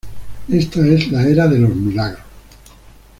Ésta 0.49 0.79
es 0.87 1.11
la 1.11 1.27
Era 1.27 1.47
de 1.47 1.59
los 1.59 1.75
Milagros". 1.75 2.25